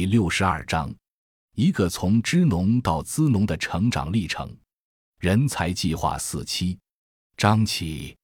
[0.00, 0.90] 第六十二章，
[1.56, 4.50] 一个从支农到资农的成长历程。
[5.18, 6.78] 人才计划四期，
[7.36, 8.16] 张琪，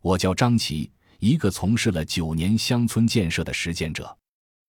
[0.00, 4.16] 我叫张琪，一个从事了九年乡村建设的实践者。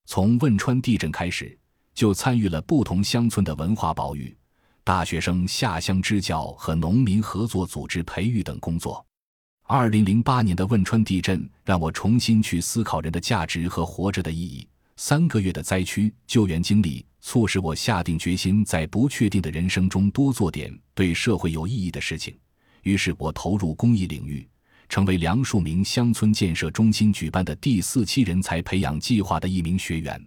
[0.05, 1.57] 从汶川地震开始，
[1.93, 4.37] 就参与了不同乡村的文化保育、
[4.83, 9.05] 大学生下乡支教和农民合作组织培育等工作。
[9.63, 14.67] 二零零八年的汶川地震让我重新去思考人的价值和活着的意义。
[15.01, 22.37] 三个月的灾区救援经历，促使我下定决心，在不确定的人生中多做点对社会有意义的事情。
[22.81, 24.45] 于是我投入公益领域，
[24.89, 30.21] 成为梁树明乡村建设中心举办的第四期人才培养计划的一名学员。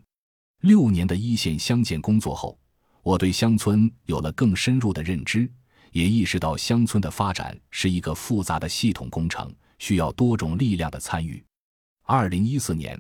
[0.63, 2.59] 六年的一线乡建工作后，
[3.03, 5.47] 我对乡村有了更深入的认知，
[5.91, 11.45] 也意识到乡村的发展是一个复杂的系统工程，需要多种力量的参与。
[12.05, 12.99] 二零一四年。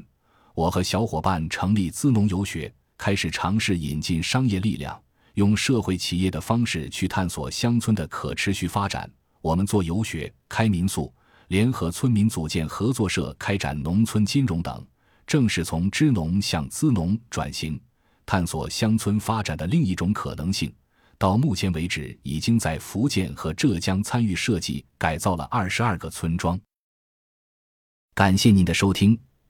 [0.55, 5.01] 我和小伙伴成立资农游学，开始尝试引进商业力量，
[5.34, 9.10] 用社会企业的方式去探索乡村的可持续发展。
[9.40, 11.12] 我们做游学、开民宿，
[11.49, 14.87] 联合村民组建合作社，开展农村金融等，
[15.27, 17.80] 正是从支农向资农转型，
[18.27, 20.73] 探索乡村发展的另一种可能性。
[21.18, 26.60] 到目前为止，已经在福建和浙江参与设计改造了二十二个村庄。
[28.15, 29.18] 感谢您的收听。